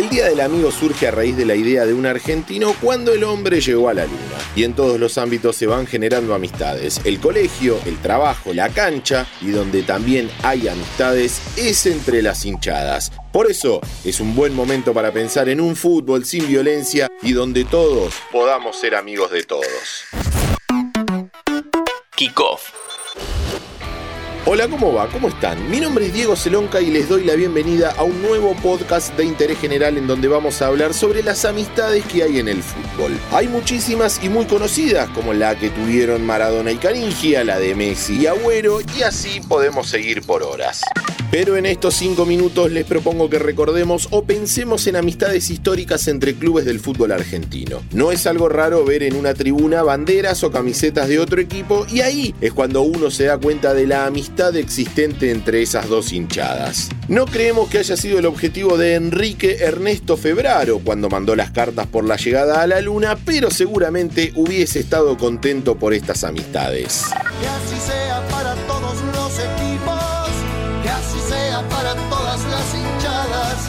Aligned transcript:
El 0.00 0.08
Día 0.08 0.30
del 0.30 0.40
Amigo 0.40 0.70
surge 0.70 1.08
a 1.08 1.10
raíz 1.10 1.36
de 1.36 1.44
la 1.44 1.54
idea 1.54 1.84
de 1.84 1.92
un 1.92 2.06
argentino 2.06 2.74
cuando 2.80 3.12
el 3.12 3.22
hombre 3.22 3.60
llegó 3.60 3.90
a 3.90 3.92
la 3.92 4.06
luna. 4.06 4.38
Y 4.56 4.64
en 4.64 4.72
todos 4.72 4.98
los 4.98 5.18
ámbitos 5.18 5.56
se 5.56 5.66
van 5.66 5.86
generando 5.86 6.34
amistades. 6.34 7.02
El 7.04 7.20
colegio, 7.20 7.78
el 7.84 7.98
trabajo, 7.98 8.54
la 8.54 8.70
cancha 8.70 9.26
y 9.42 9.50
donde 9.50 9.82
también 9.82 10.30
hay 10.42 10.68
amistades 10.68 11.42
es 11.58 11.84
entre 11.84 12.22
las 12.22 12.46
hinchadas. 12.46 13.12
Por 13.30 13.50
eso 13.50 13.82
es 14.02 14.20
un 14.20 14.34
buen 14.34 14.54
momento 14.54 14.94
para 14.94 15.12
pensar 15.12 15.50
en 15.50 15.60
un 15.60 15.76
fútbol 15.76 16.24
sin 16.24 16.48
violencia 16.48 17.06
y 17.20 17.34
donde 17.34 17.66
todos 17.66 18.14
podamos 18.32 18.80
ser 18.80 18.94
amigos 18.94 19.30
de 19.30 19.42
todos. 19.42 20.06
Kickoff 22.16 22.79
Hola, 24.46 24.68
¿cómo 24.68 24.94
va? 24.94 25.06
¿Cómo 25.08 25.28
están? 25.28 25.70
Mi 25.70 25.80
nombre 25.80 26.06
es 26.06 26.14
Diego 26.14 26.34
Celonca 26.34 26.80
y 26.80 26.90
les 26.90 27.10
doy 27.10 27.24
la 27.24 27.34
bienvenida 27.34 27.92
a 27.98 28.04
un 28.04 28.22
nuevo 28.22 28.54
podcast 28.56 29.14
de 29.16 29.26
interés 29.26 29.58
general 29.58 29.98
en 29.98 30.06
donde 30.06 30.28
vamos 30.28 30.62
a 30.62 30.68
hablar 30.68 30.94
sobre 30.94 31.22
las 31.22 31.44
amistades 31.44 32.06
que 32.06 32.22
hay 32.22 32.38
en 32.38 32.48
el 32.48 32.62
fútbol. 32.62 33.12
Hay 33.32 33.48
muchísimas 33.48 34.24
y 34.24 34.30
muy 34.30 34.46
conocidas, 34.46 35.10
como 35.10 35.34
la 35.34 35.58
que 35.58 35.68
tuvieron 35.68 36.24
Maradona 36.24 36.72
y 36.72 36.76
Canigia, 36.76 37.44
la 37.44 37.58
de 37.58 37.74
Messi 37.74 38.22
y 38.22 38.26
Agüero, 38.28 38.80
y 38.80 39.02
así 39.02 39.42
podemos 39.46 39.88
seguir 39.88 40.22
por 40.22 40.42
horas. 40.42 40.80
Pero 41.30 41.56
en 41.56 41.64
estos 41.64 41.94
cinco 41.94 42.26
minutos 42.26 42.72
les 42.72 42.84
propongo 42.84 43.30
que 43.30 43.38
recordemos 43.38 44.08
o 44.10 44.24
pensemos 44.24 44.88
en 44.88 44.96
amistades 44.96 45.48
históricas 45.50 46.08
entre 46.08 46.34
clubes 46.34 46.64
del 46.64 46.80
fútbol 46.80 47.12
argentino. 47.12 47.82
No 47.92 48.10
es 48.10 48.26
algo 48.26 48.48
raro 48.48 48.84
ver 48.84 49.04
en 49.04 49.14
una 49.14 49.32
tribuna 49.32 49.84
banderas 49.84 50.42
o 50.42 50.50
camisetas 50.50 51.06
de 51.06 51.20
otro 51.20 51.40
equipo 51.40 51.86
y 51.88 52.00
ahí 52.00 52.34
es 52.40 52.52
cuando 52.52 52.82
uno 52.82 53.12
se 53.12 53.26
da 53.26 53.38
cuenta 53.38 53.74
de 53.74 53.86
la 53.86 54.06
amistad 54.06 54.29
existente 54.38 55.30
entre 55.30 55.60
esas 55.60 55.88
dos 55.88 56.12
hinchadas. 56.12 56.88
No 57.08 57.26
creemos 57.26 57.68
que 57.68 57.78
haya 57.78 57.96
sido 57.96 58.18
el 58.18 58.26
objetivo 58.26 58.78
de 58.78 58.94
Enrique 58.94 59.58
Ernesto 59.60 60.16
Febraro 60.16 60.78
cuando 60.78 61.10
mandó 61.10 61.36
las 61.36 61.50
cartas 61.50 61.86
por 61.86 62.04
la 62.04 62.16
llegada 62.16 62.62
a 62.62 62.66
la 62.66 62.80
luna, 62.80 63.18
pero 63.24 63.50
seguramente 63.50 64.32
hubiese 64.36 64.80
estado 64.80 65.18
contento 65.18 65.76
por 65.76 65.92
estas 65.92 66.24
amistades. 66.24 67.04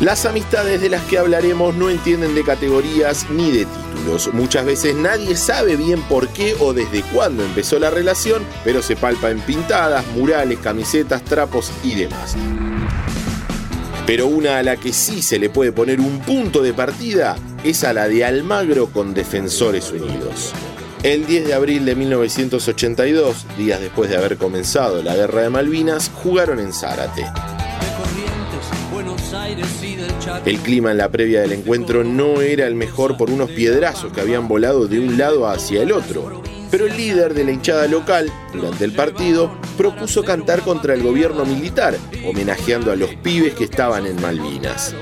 Las 0.00 0.26
amistades 0.26 0.80
de 0.80 0.88
las 0.88 1.02
que 1.04 1.18
hablaremos 1.18 1.74
no 1.76 1.88
entienden 1.88 2.34
de 2.34 2.42
categorías 2.42 3.30
ni 3.30 3.52
de 3.52 3.64
títulos. 3.64 4.34
Muchas 4.34 4.66
veces 4.66 4.96
nadie 4.96 5.36
sabe 5.36 5.76
bien 5.76 6.02
por 6.02 6.28
qué 6.28 6.56
o 6.58 6.72
desde 6.72 7.02
cuándo 7.02 7.44
empezó 7.44 7.78
la 7.78 7.90
relación, 7.90 8.42
pero 8.64 8.82
se 8.82 8.96
palpa 8.96 9.30
en 9.30 9.40
pintadas, 9.40 10.04
murales, 10.08 10.58
camisetas, 10.58 11.24
trapos 11.24 11.70
y 11.84 11.94
demás. 11.94 12.36
Pero 14.04 14.26
una 14.26 14.58
a 14.58 14.62
la 14.64 14.76
que 14.76 14.92
sí 14.92 15.22
se 15.22 15.38
le 15.38 15.48
puede 15.48 15.70
poner 15.70 16.00
un 16.00 16.18
punto 16.20 16.60
de 16.60 16.74
partida 16.74 17.36
es 17.62 17.84
a 17.84 17.92
la 17.92 18.08
de 18.08 18.24
Almagro 18.24 18.88
con 18.88 19.14
Defensores 19.14 19.92
Unidos. 19.92 20.52
El 21.04 21.24
10 21.24 21.46
de 21.46 21.54
abril 21.54 21.84
de 21.84 21.94
1982, 21.94 23.46
días 23.56 23.80
después 23.80 24.10
de 24.10 24.16
haber 24.16 24.38
comenzado 24.38 25.02
la 25.02 25.14
Guerra 25.14 25.42
de 25.42 25.50
Malvinas, 25.50 26.10
jugaron 26.14 26.58
en 26.58 26.72
Zárate. 26.72 27.24
El 30.44 30.58
clima 30.58 30.90
en 30.90 30.98
la 30.98 31.08
previa 31.10 31.40
del 31.40 31.52
encuentro 31.52 32.04
no 32.04 32.40
era 32.40 32.66
el 32.66 32.74
mejor 32.74 33.16
por 33.16 33.30
unos 33.30 33.50
piedrazos 33.50 34.12
que 34.12 34.20
habían 34.20 34.48
volado 34.48 34.86
de 34.86 35.00
un 35.00 35.18
lado 35.18 35.48
hacia 35.48 35.82
el 35.82 35.92
otro. 35.92 36.42
Pero 36.70 36.86
el 36.86 36.96
líder 36.96 37.34
de 37.34 37.44
la 37.44 37.52
hinchada 37.52 37.86
local, 37.86 38.32
durante 38.52 38.84
el 38.84 38.92
partido, 38.92 39.50
propuso 39.76 40.24
cantar 40.24 40.62
contra 40.62 40.94
el 40.94 41.02
gobierno 41.02 41.44
militar, 41.44 41.96
homenajeando 42.26 42.90
a 42.90 42.96
los 42.96 43.14
pibes 43.16 43.54
que 43.54 43.64
estaban 43.64 44.06
en 44.06 44.20
Malvinas. 44.20 44.94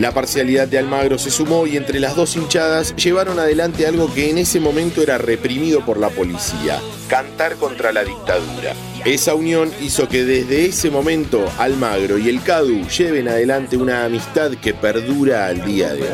La 0.00 0.12
parcialidad 0.12 0.66
de 0.66 0.78
Almagro 0.78 1.18
se 1.18 1.30
sumó 1.30 1.66
y 1.66 1.76
entre 1.76 2.00
las 2.00 2.16
dos 2.16 2.34
hinchadas 2.34 2.96
llevaron 2.96 3.38
adelante 3.38 3.86
algo 3.86 4.10
que 4.14 4.30
en 4.30 4.38
ese 4.38 4.58
momento 4.58 5.02
era 5.02 5.18
reprimido 5.18 5.84
por 5.84 5.98
la 5.98 6.08
policía, 6.08 6.80
cantar 7.06 7.56
contra 7.56 7.92
la 7.92 8.02
dictadura. 8.02 8.72
Esa 9.04 9.34
unión 9.34 9.70
hizo 9.82 10.08
que 10.08 10.24
desde 10.24 10.64
ese 10.64 10.90
momento 10.90 11.44
Almagro 11.58 12.16
y 12.16 12.30
el 12.30 12.42
CADU 12.42 12.88
lleven 12.88 13.28
adelante 13.28 13.76
una 13.76 14.06
amistad 14.06 14.52
que 14.52 14.72
perdura 14.72 15.48
al 15.48 15.66
día 15.66 15.92
de 15.92 16.00
hoy. 16.00 16.08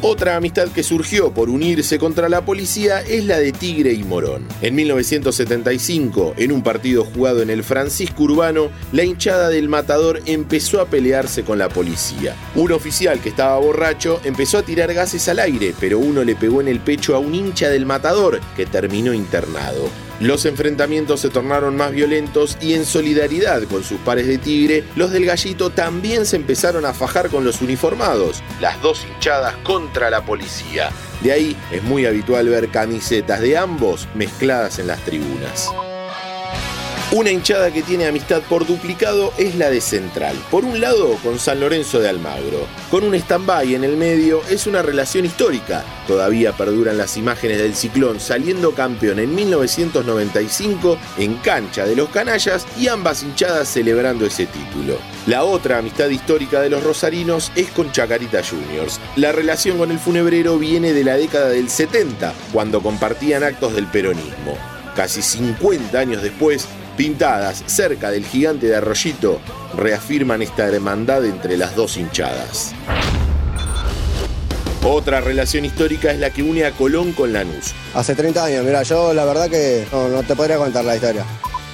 Otra 0.00 0.36
amistad 0.36 0.68
que 0.68 0.82
surgió 0.82 1.32
por 1.32 1.48
unirse 1.48 1.98
contra 1.98 2.28
la 2.28 2.44
policía 2.44 3.00
es 3.00 3.24
la 3.24 3.38
de 3.38 3.52
Tigre 3.52 3.92
y 3.92 4.02
Morón. 4.04 4.46
En 4.60 4.74
1975, 4.74 6.34
en 6.36 6.52
un 6.52 6.62
partido 6.62 7.04
jugado 7.04 7.42
en 7.42 7.50
el 7.50 7.62
Francisco 7.62 8.24
Urbano, 8.24 8.70
la 8.92 9.04
hinchada 9.04 9.48
del 9.48 9.68
Matador 9.68 10.20
empezó 10.26 10.80
a 10.80 10.86
pelearse 10.86 11.44
con 11.44 11.58
la 11.58 11.68
policía. 11.68 12.34
Un 12.54 12.72
oficial 12.72 13.20
que 13.20 13.30
estaba 13.30 13.58
borracho 13.58 14.20
empezó 14.24 14.58
a 14.58 14.62
tirar 14.62 14.92
gases 14.92 15.28
al 15.28 15.38
aire, 15.38 15.74
pero 15.78 15.98
uno 15.98 16.24
le 16.24 16.34
pegó 16.34 16.60
en 16.60 16.68
el 16.68 16.80
pecho 16.80 17.14
a 17.14 17.18
un 17.18 17.34
hincha 17.34 17.68
del 17.68 17.86
Matador, 17.86 18.40
que 18.56 18.66
terminó 18.66 19.14
internado. 19.14 19.88
Los 20.22 20.46
enfrentamientos 20.46 21.18
se 21.18 21.30
tornaron 21.30 21.76
más 21.76 21.90
violentos 21.90 22.56
y 22.60 22.74
en 22.74 22.86
solidaridad 22.86 23.64
con 23.64 23.82
sus 23.82 23.98
pares 23.98 24.28
de 24.28 24.38
Tigre, 24.38 24.84
los 24.94 25.10
del 25.10 25.26
Gallito 25.26 25.70
también 25.70 26.26
se 26.26 26.36
empezaron 26.36 26.84
a 26.84 26.94
fajar 26.94 27.28
con 27.28 27.44
los 27.44 27.60
uniformados, 27.60 28.40
las 28.60 28.80
dos 28.80 29.04
hinchadas 29.04 29.56
contra 29.64 30.10
la 30.10 30.24
policía. 30.24 30.90
De 31.22 31.32
ahí 31.32 31.56
es 31.72 31.82
muy 31.82 32.06
habitual 32.06 32.48
ver 32.48 32.68
camisetas 32.68 33.40
de 33.40 33.58
ambos 33.58 34.06
mezcladas 34.14 34.78
en 34.78 34.86
las 34.86 35.00
tribunas. 35.00 35.68
Una 37.14 37.30
hinchada 37.30 37.70
que 37.70 37.82
tiene 37.82 38.06
amistad 38.06 38.40
por 38.40 38.66
duplicado 38.66 39.34
es 39.36 39.54
la 39.56 39.68
de 39.68 39.82
Central. 39.82 40.34
Por 40.50 40.64
un 40.64 40.80
lado, 40.80 41.18
con 41.22 41.38
San 41.38 41.60
Lorenzo 41.60 42.00
de 42.00 42.08
Almagro. 42.08 42.66
Con 42.90 43.04
un 43.04 43.14
stand-by 43.14 43.74
en 43.74 43.84
el 43.84 43.98
medio, 43.98 44.40
es 44.48 44.66
una 44.66 44.80
relación 44.80 45.26
histórica. 45.26 45.84
Todavía 46.06 46.52
perduran 46.52 46.96
las 46.96 47.18
imágenes 47.18 47.58
del 47.58 47.74
ciclón 47.74 48.18
saliendo 48.18 48.72
campeón 48.74 49.18
en 49.18 49.34
1995 49.34 50.96
en 51.18 51.34
cancha 51.34 51.84
de 51.84 51.96
los 51.96 52.08
canallas 52.08 52.66
y 52.80 52.88
ambas 52.88 53.22
hinchadas 53.22 53.68
celebrando 53.68 54.24
ese 54.24 54.46
título. 54.46 54.96
La 55.26 55.44
otra 55.44 55.76
amistad 55.76 56.08
histórica 56.08 56.62
de 56.62 56.70
los 56.70 56.82
rosarinos 56.82 57.52
es 57.54 57.68
con 57.72 57.92
Chacarita 57.92 58.40
Juniors. 58.42 59.00
La 59.16 59.32
relación 59.32 59.76
con 59.76 59.90
el 59.90 59.98
funebrero 59.98 60.58
viene 60.58 60.94
de 60.94 61.04
la 61.04 61.18
década 61.18 61.50
del 61.50 61.68
70, 61.68 62.32
cuando 62.54 62.82
compartían 62.82 63.44
actos 63.44 63.74
del 63.74 63.86
peronismo. 63.86 64.56
Casi 64.96 65.22
50 65.22 65.98
años 65.98 66.22
después, 66.22 66.68
pintadas 66.96 67.62
cerca 67.66 68.10
del 68.10 68.24
gigante 68.24 68.66
de 68.66 68.76
Arroyito, 68.76 69.40
reafirman 69.76 70.42
esta 70.42 70.66
hermandad 70.66 71.24
entre 71.24 71.56
las 71.56 71.74
dos 71.76 71.96
hinchadas. 71.96 72.74
Otra 74.84 75.20
relación 75.20 75.64
histórica 75.64 76.10
es 76.10 76.18
la 76.18 76.30
que 76.30 76.42
une 76.42 76.64
a 76.64 76.72
Colón 76.72 77.12
con 77.12 77.32
Lanús. 77.32 77.72
Hace 77.94 78.14
30 78.16 78.44
años, 78.44 78.64
mira, 78.64 78.82
yo 78.82 79.14
la 79.14 79.24
verdad 79.24 79.48
que 79.48 79.86
no, 79.92 80.08
no 80.08 80.22
te 80.24 80.34
podría 80.34 80.56
contar 80.56 80.84
la 80.84 80.96
historia. 80.96 81.24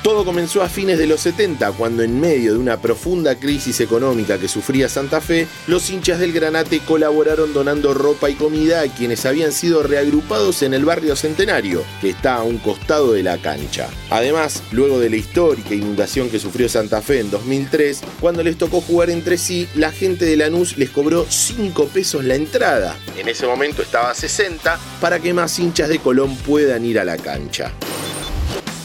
Todo 0.09 0.25
comenzó 0.25 0.63
a 0.63 0.71
fines 0.71 0.97
de 0.97 1.07
los 1.07 1.21
70, 1.21 1.73
cuando 1.73 2.03
en 2.03 2.19
medio 2.19 2.55
de 2.55 2.59
una 2.59 2.81
profunda 2.81 3.35
crisis 3.35 3.79
económica 3.81 4.39
que 4.39 4.49
sufría 4.49 4.89
Santa 4.89 5.21
Fe, 5.21 5.47
los 5.67 5.91
hinchas 5.91 6.19
del 6.19 6.33
Granate 6.33 6.81
colaboraron 6.81 7.53
donando 7.53 7.93
ropa 7.93 8.31
y 8.31 8.35
comida 8.35 8.81
a 8.81 8.87
quienes 8.87 9.27
habían 9.27 9.53
sido 9.53 9.83
reagrupados 9.83 10.63
en 10.63 10.73
el 10.73 10.87
barrio 10.87 11.15
Centenario, 11.15 11.85
que 12.01 12.09
está 12.09 12.37
a 12.37 12.43
un 12.43 12.57
costado 12.57 13.13
de 13.13 13.23
la 13.23 13.37
cancha. 13.37 13.91
Además, 14.09 14.63
luego 14.73 14.99
de 14.99 15.11
la 15.11 15.17
histórica 15.17 15.75
inundación 15.75 16.31
que 16.31 16.39
sufrió 16.39 16.71
Santa 16.71 17.03
Fe 17.03 17.21
en 17.21 17.31
2003, 17.31 18.01
cuando 18.19 18.43
les 18.43 18.57
tocó 18.57 18.81
jugar 18.81 19.11
entre 19.11 19.37
sí, 19.37 19.69
la 19.75 19.93
gente 19.93 20.25
de 20.25 20.39
Lanús 20.39 20.79
les 20.79 20.89
cobró 20.89 21.27
5 21.29 21.85
pesos 21.89 22.25
la 22.25 22.35
entrada. 22.35 22.97
En 23.15 23.29
ese 23.29 23.47
momento 23.47 23.83
estaba 23.83 24.13
a 24.13 24.15
60 24.15 24.81
para 25.03 25.21
que 25.21 25.35
más 25.35 25.59
hinchas 25.59 25.91
de 25.91 25.99
Colón 25.99 26.35
puedan 26.35 26.87
ir 26.87 26.99
a 26.99 27.05
la 27.05 27.19
cancha. 27.19 27.75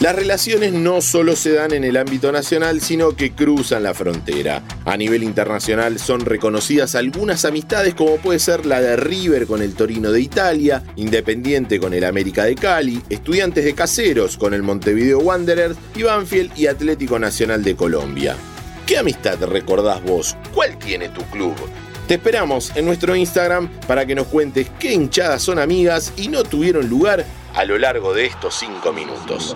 Las 0.03 0.17
relaciones 0.17 0.73
no 0.73 0.99
solo 0.99 1.33
se 1.33 1.53
dan 1.53 1.71
en 1.71 1.85
el 1.85 1.95
ámbito 1.95 2.29
nacional, 2.33 2.81
sino 2.81 3.15
que 3.15 3.31
cruzan 3.31 3.83
la 3.83 3.93
frontera. 3.93 4.61
A 4.83 4.97
nivel 4.97 5.23
internacional 5.23 5.97
son 5.97 6.25
reconocidas 6.25 6.95
algunas 6.95 7.45
amistades 7.45 7.95
como 7.95 8.17
puede 8.17 8.39
ser 8.39 8.65
la 8.65 8.81
de 8.81 8.97
River 8.97 9.47
con 9.47 9.61
el 9.61 9.75
Torino 9.75 10.11
de 10.11 10.19
Italia, 10.19 10.83
Independiente 10.97 11.79
con 11.79 11.93
el 11.93 12.03
América 12.03 12.43
de 12.43 12.55
Cali, 12.55 13.01
Estudiantes 13.09 13.63
de 13.63 13.75
Caseros 13.75 14.35
con 14.35 14.53
el 14.53 14.61
Montevideo 14.61 15.19
Wanderers 15.19 15.77
y 15.95 16.03
Banfield 16.03 16.51
y 16.59 16.67
Atlético 16.67 17.17
Nacional 17.17 17.63
de 17.63 17.77
Colombia. 17.77 18.35
¿Qué 18.85 18.97
amistad 18.97 19.41
recordás 19.45 20.03
vos? 20.03 20.35
¿Cuál 20.53 20.77
tiene 20.79 21.07
tu 21.07 21.21
club? 21.27 21.55
Te 22.09 22.15
esperamos 22.15 22.73
en 22.75 22.83
nuestro 22.83 23.15
Instagram 23.15 23.69
para 23.87 24.05
que 24.05 24.15
nos 24.15 24.27
cuentes 24.27 24.67
qué 24.77 24.91
hinchadas 24.91 25.41
son 25.41 25.59
amigas 25.59 26.11
y 26.17 26.27
no 26.27 26.43
tuvieron 26.43 26.89
lugar 26.89 27.25
a 27.55 27.63
lo 27.63 27.77
largo 27.77 28.13
de 28.13 28.25
estos 28.25 28.55
cinco 28.55 28.91
minutos. 28.91 29.55